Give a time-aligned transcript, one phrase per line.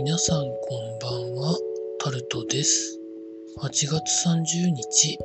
[0.00, 1.58] 皆さんこんばんは、
[1.98, 3.00] タルトです。
[3.58, 5.18] 8月30日、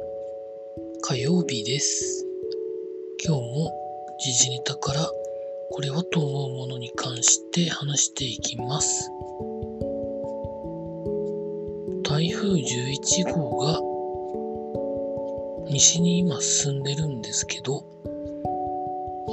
[1.04, 2.26] 火曜日です。
[3.24, 3.72] 今日も
[4.20, 5.08] 時事ネタから
[5.70, 9.12] これはと思うものに関して話していきます。
[12.02, 13.80] 台風11号が
[15.70, 17.86] 西に今進んでるんですけど、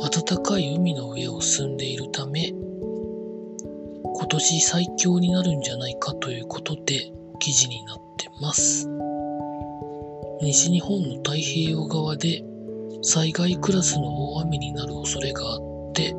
[0.03, 2.53] 暖かい海の上を進んでいるため、
[4.03, 8.89] 今年最強になるんじゃないかということで記事になってます。
[10.43, 12.43] 西日本の太平洋側で
[13.03, 15.61] 災害クラスの大雨になる恐れがあっ
[15.93, 16.15] て、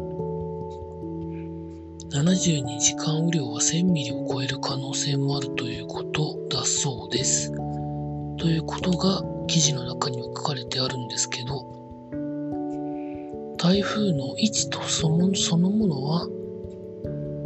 [2.13, 7.52] 72時間雨量は1000ミリを超える可能性もあるということだそうです。
[8.37, 11.65] ということが記事の中には書かれてあるんですけど、
[13.57, 16.27] 台風の位置とそのそのものは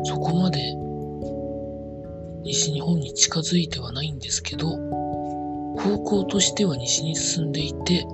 [0.05, 0.59] そこまで
[2.43, 4.69] 西日本に近づいてはないんですけど、
[5.77, 8.05] 方向としては西に進んでいて、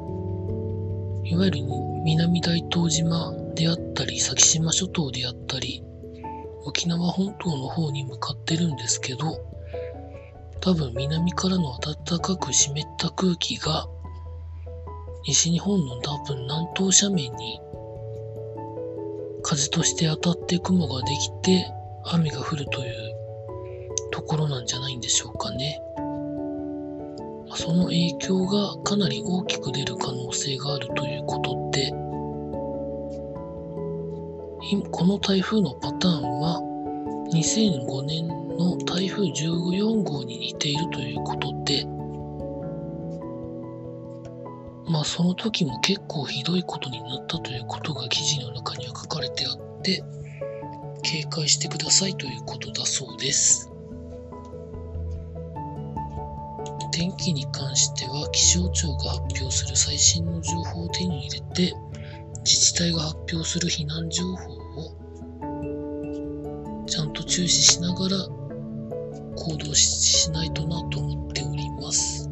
[1.25, 1.59] いわゆる
[2.06, 5.83] 南大東島であったり、先島諸島であったり、
[6.64, 9.38] 沖縄本島の方に向かってるんですけど、
[10.61, 13.86] 多分南からの暖かく湿った空気が、
[15.28, 17.59] 西日本の多分南東斜面に
[19.44, 23.13] 風として当たって雲ができて雨が降るという
[24.11, 25.81] ところなんじゃないんでしょうかね。
[27.55, 31.91] その影響がかなり大きく出る可能性があるということで、
[34.91, 36.61] この台風のパターンは
[37.33, 41.86] 2005年の台風14号に似ているということで、
[44.89, 50.03] まあその時も結構ひどいことになったということが記事の中には書かれてあって、
[51.04, 53.70] 警戒してくださいということだそうです。
[56.92, 61.73] 天気に関しては気象庁が発表する最新の情報を手に入れて、
[62.44, 64.58] 自治体が発表する避難情報を
[66.86, 68.18] ちゃんと注視しながら
[69.36, 72.30] 行動しないとなと思っております。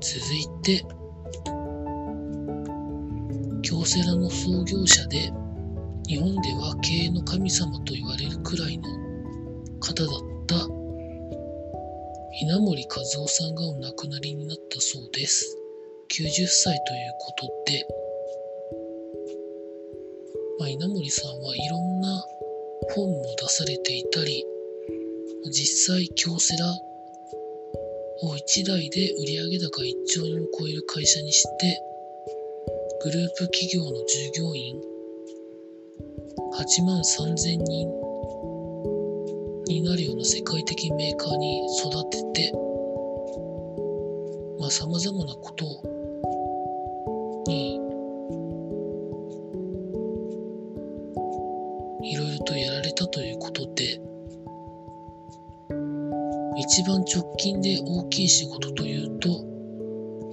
[0.00, 0.84] 続いて、
[3.62, 5.32] 京セラの創業者で、
[6.08, 8.88] 日本では経営の神様と言われるくらいの
[9.78, 10.56] 方だった
[12.40, 15.58] 稲森和夫さんがお亡くなりになったそうです。
[16.10, 17.86] 90歳ということで、
[20.58, 22.24] まあ、稲森さんはいろんな
[22.94, 24.46] 本も出されていたり、
[25.50, 26.72] 実際京セラ
[28.22, 31.82] を1台で売上高1兆円を超える会社にして、
[33.02, 34.80] グループ企業の従業員
[36.58, 37.88] 8万3000人
[39.66, 42.52] になるような世界的メーカーに育てて、
[44.58, 45.64] まあ様々なこと
[47.46, 47.76] に
[52.02, 54.00] いろいろとやられたということで、
[56.56, 59.28] 一番直近で大きい仕事というと、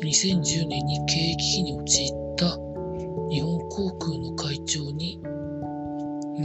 [0.01, 2.57] 2010年に経営危機に陥った
[3.29, 5.21] 日本航空の会長に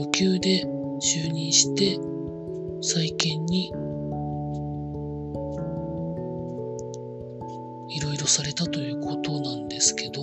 [0.00, 0.65] 無給で
[0.99, 1.99] 就任して
[2.81, 3.69] 再建に
[7.91, 10.22] いろいろされたということなんですけど、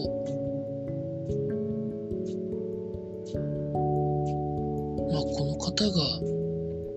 [5.12, 5.92] まあこの方が、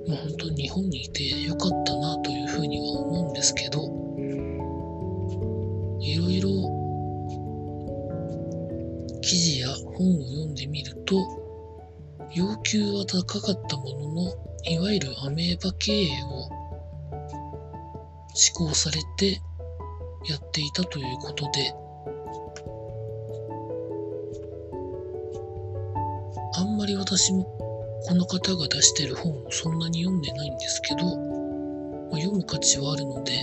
[0.08, 3.82] まあ本当に日本にいてよかったなというふうには思うんですけど、
[6.00, 6.48] いろいろ
[9.20, 11.39] 記事や本を読んでみると、
[12.32, 16.48] 要求は高かったものの、いわゆるアメーバ経営を
[18.34, 19.40] 施行されて
[20.28, 21.74] やっていたということで、
[26.54, 27.44] あんまり私も
[28.06, 33.38] この方が出してる本をそんなに読んでないんですけど、まあ、読む価値はあるので、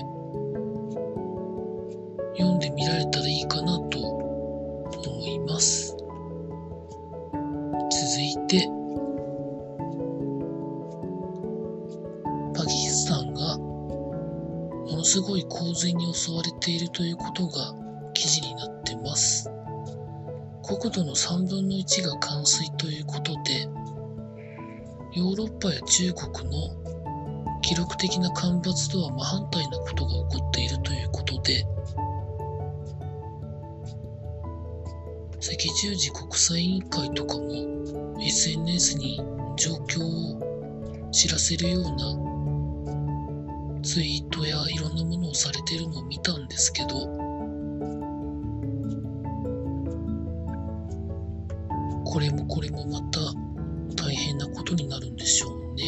[2.37, 5.95] 読んでみられたらいいかなと思います。
[7.89, 8.76] 続いて、
[15.17, 17.73] すごい洪水に襲われているということが
[18.13, 19.49] 記事になってます。
[20.63, 23.63] 国土の3分の1が冠水ということで、
[25.15, 31.65] ヨーロッパや中国の記録的な干ばつとは真反対なことが起こっているということで、
[35.37, 39.19] 赤十字国際委員会とかも SNS に
[39.55, 42.36] 状況を知らせるような
[43.87, 46.89] ツイートやいろんなものをされてるのを見たんですけど、
[52.03, 53.21] これもこれもまた
[53.95, 55.83] 大変なことになるんでしょうね。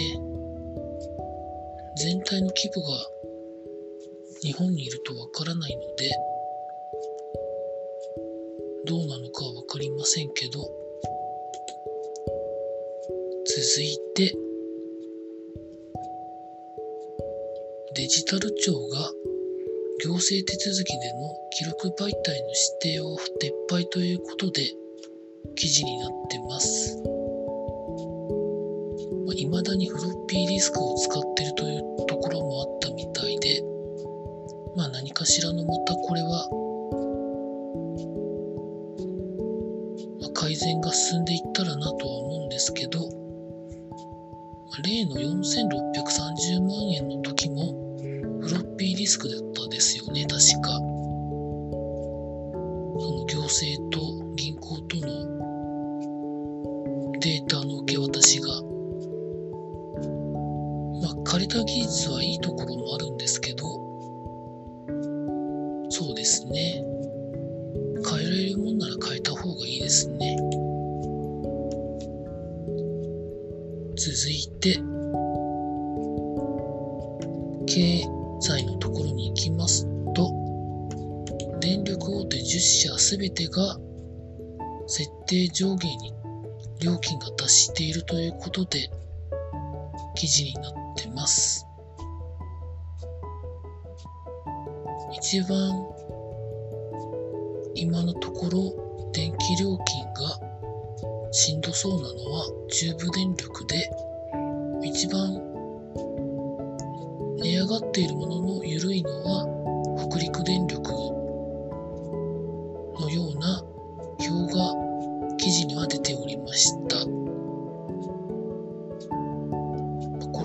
[1.97, 3.05] 全体の規模が
[4.43, 6.09] 日本にいるとわからないので、
[8.85, 10.61] どうなのかはわかりませんけど、
[13.45, 14.33] 続いて、
[17.95, 19.11] デジタル庁が
[20.03, 22.49] 行政手続きでの記録媒体の
[22.83, 24.61] 指定を撤廃ということで
[25.55, 27.01] 記事になってます。
[29.25, 33.63] まあ、未だにフロッピーディスクを使っているというところもあったみたいで、
[34.75, 36.47] まあ何かしらのまたこれは、
[40.21, 43.09] まあ、改善が進んでいったらなとは思うんですけど、
[44.81, 47.48] 例の4630万円の時
[49.09, 50.69] スクだったですよね、確か。
[52.99, 53.99] その行政と
[54.35, 55.07] 銀行との
[57.19, 58.47] データの受け渡しが。
[61.01, 63.65] まあ、借りた技術はいいところもあるんですけど、
[65.89, 66.85] そうですね。
[68.07, 70.37] 変えられるもんなら変えた方がいいですね。
[73.95, 74.79] 続いて、
[77.65, 78.18] 経
[82.61, 83.77] 社すべてが
[84.87, 86.13] 設定上限に
[86.81, 88.89] 料金が達しているということで
[90.15, 91.65] 記事になってます。
[95.13, 95.85] 一番
[97.75, 103.89] 今のところ電気料金がしんどそうなのは中部電力で
[104.83, 105.41] 一番
[107.37, 111.08] 値上がっているものの緩いのは北陸電力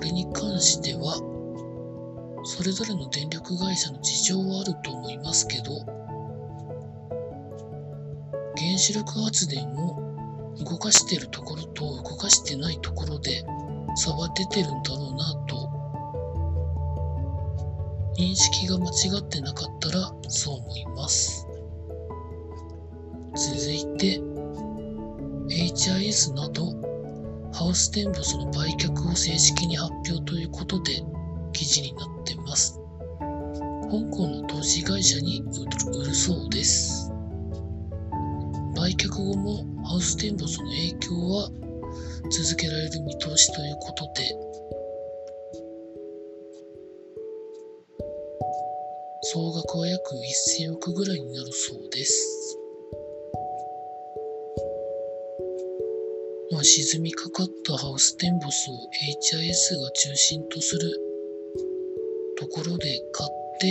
[0.05, 1.15] れに関しては
[2.43, 5.79] それぞれの電力会社の事情はあると思いますけど
[8.55, 9.99] 原子力発電を
[10.63, 13.43] 動かしてるところと動かしてないところで
[13.95, 15.69] 差は出てるんだろうなと
[18.17, 21.45] 認識が間違ってなかったらそう思います。
[23.35, 24.21] 続いて
[25.49, 26.84] HIS など
[27.55, 31.01] ハウステンボスの売却を正式に発表ということで
[31.53, 32.81] 記事になっています。
[33.83, 37.09] 香港の投資会社に売るそうです。
[38.75, 41.49] 売却後もハウステンボスの影響は
[42.29, 44.35] 続けられる見通しということで、
[49.21, 50.13] 総額は約
[50.59, 52.44] 1000億ぐらいになるそうです。
[56.65, 60.99] 沈みかかったハウステンボスを HIS が中心とする
[62.39, 63.67] ところで買って、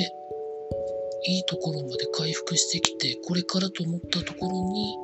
[1.26, 4.96] いいところまで回復してきて、これからと思ったところに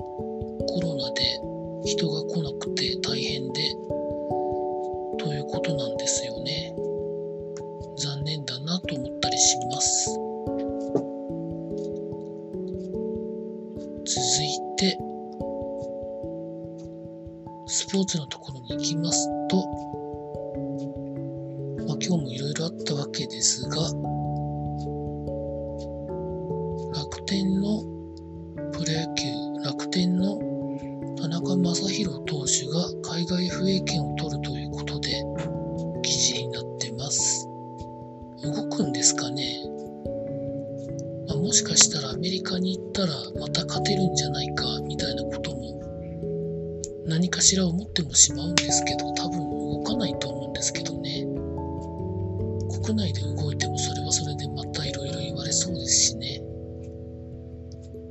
[0.69, 1.23] コロナで
[1.85, 3.61] 人が来なくて大変で、
[5.19, 6.73] ということなんですよね。
[7.99, 10.30] 残念だなと思ったりします。
[17.93, 19.57] ポーツのところに行きますと、
[21.89, 23.77] まあ、今日もいろいろあったわけですが、
[26.95, 27.83] 楽天の
[28.73, 29.25] プロ野球、
[29.65, 30.39] 楽天の
[31.17, 35.11] 田中将大投手が海外 FA 権を取るということで
[36.03, 37.49] 記事になってます。
[38.45, 39.65] 動くんですかね、
[41.27, 45.80] まあ、もしかしたらアメリカに行ったらまた勝てるんじゃないかみたいなことも
[47.07, 51.25] 何かしら思ってもしまうんですけど多分動かないと思うんですけどね
[52.85, 56.43] 国内で動いてもそれはそれでまたいろいろ言われそうですしね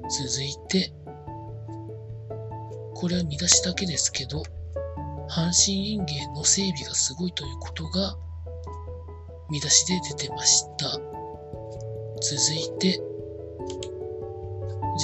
[0.10, 0.94] 続いて
[3.00, 4.44] これは見出しだけですけど、
[5.30, 8.18] 阪神園芸の整備がすごいということが
[9.50, 10.90] 見出しで出てました。
[12.20, 13.00] 続いて、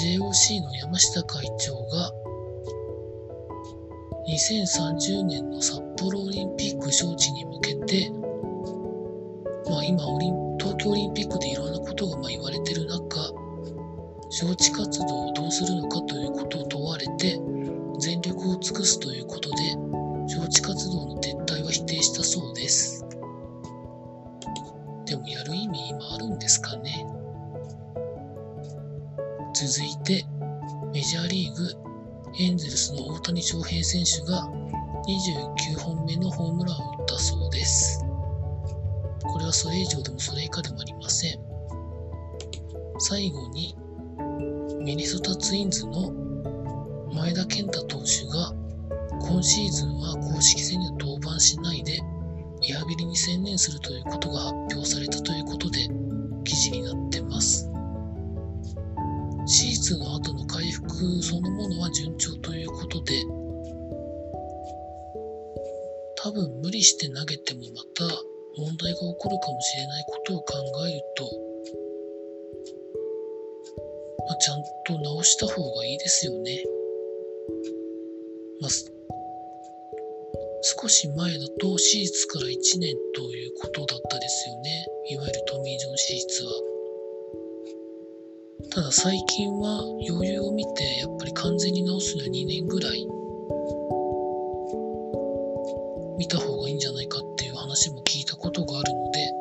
[0.04, 2.12] JOC の山下会長が
[4.28, 8.10] 2030年の札幌オリンピック招致に向けて、
[9.70, 13.20] まあ今オリン、東京オリンピックでいろんなことがま言われてる中、
[14.30, 17.40] 招致活動をどうするのかということを問われて、
[18.00, 19.56] 全力を尽くすということで、
[20.26, 23.06] 招致活動の撤退は否定したそうです。
[25.04, 27.06] でもやる意味今あるんですかね。
[29.54, 30.26] 続いて、
[30.92, 31.86] メジャーリーグ、
[32.40, 32.85] エンゼルス
[33.26, 34.48] 谷翔平選手が
[35.08, 38.04] 29本目のホームランを打ったそうです。
[39.22, 41.40] これはそれ以上でもそれ以下でもありません。
[42.98, 43.76] 最後に、
[44.80, 46.12] ミネソタツインズの
[47.14, 48.52] 前田健太投手が
[49.28, 51.98] 今シーズンは公式戦には登板しないで
[52.60, 55.88] リハビリに専念するということが発表されたということで
[56.44, 57.75] 記事になってます。
[59.46, 63.14] シーズンの後の回復そのものは順調ということで
[66.16, 68.04] 多分無理して投げてもまた
[68.56, 70.54] 問題が起こるかもしれないことを考
[70.88, 71.24] えると、
[74.26, 76.64] まあ、ちゃんと直した方がいいですよね。
[78.60, 78.70] まあ、
[80.80, 84.86] 少し前だと手術から1年ということだったですよね。
[85.10, 86.75] いわゆるトミー・ジョン手術は。
[88.76, 93.08] ただ最近は余裕を見てやっぱり完全に治すには2年ぐらい
[96.18, 99.32] 見た方がいいんじゃないかっていう話も聞いたことがあるので、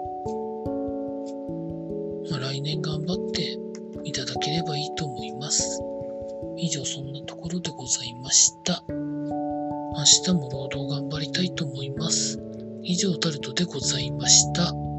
[2.31, 3.57] まあ、来年頑張って
[4.05, 5.81] いただければいいと思います。
[6.55, 8.85] 以上そんなところでございました。
[8.87, 8.95] 明
[10.27, 12.39] 日も労働頑張りたいと思います。
[12.83, 14.94] 以上タルトでございました。